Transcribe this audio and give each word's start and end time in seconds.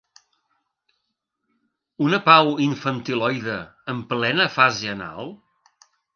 Una 2.05 2.19
pau 2.31 2.49
infantiloide 2.69 3.59
en 3.95 4.01
plena 4.15 4.51
fase 4.57 4.93
anal? 4.97 5.33